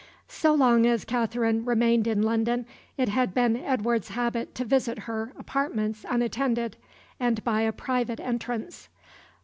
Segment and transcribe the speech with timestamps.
[0.27, 2.65] So long as Katherine remained in London
[2.97, 6.75] it had been Edward's habit to visit her apartments unattended,
[7.19, 8.89] and by a private entrance.